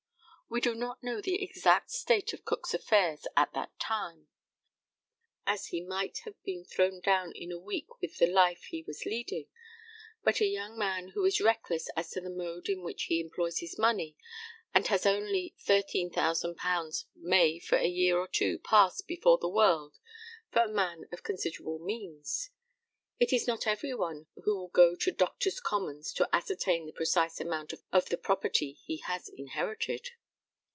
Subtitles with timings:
[0.53, 4.27] We do not know the exact state of Cook's affairs at that time.
[4.27, 4.27] Such a
[4.57, 8.63] fortune as he had might have been thrown down in a week with the life
[8.65, 9.47] he was leading;
[10.25, 13.59] but a young man who is reckless as to the mode in which he employs
[13.59, 14.17] his money
[14.73, 19.99] and has only £13,000 may for a year or two pass before the world
[20.51, 22.49] for a man of considerable means.
[23.19, 27.39] It is not every one who will go to Doctors' Commons to ascertain the precise
[27.39, 30.09] amount of the property he has inherited.